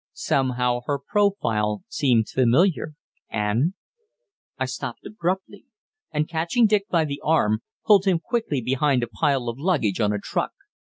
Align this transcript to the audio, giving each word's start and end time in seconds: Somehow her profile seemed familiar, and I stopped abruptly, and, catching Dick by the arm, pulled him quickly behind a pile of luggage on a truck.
Somehow 0.13 0.79
her 0.87 0.97
profile 0.97 1.83
seemed 1.87 2.27
familiar, 2.27 2.95
and 3.29 3.75
I 4.57 4.65
stopped 4.65 5.05
abruptly, 5.05 5.67
and, 6.11 6.27
catching 6.27 6.65
Dick 6.65 6.89
by 6.89 7.05
the 7.05 7.21
arm, 7.23 7.61
pulled 7.85 8.05
him 8.05 8.17
quickly 8.17 8.61
behind 8.63 9.03
a 9.03 9.07
pile 9.07 9.47
of 9.47 9.59
luggage 9.59 9.99
on 10.01 10.11
a 10.11 10.17
truck. 10.17 10.53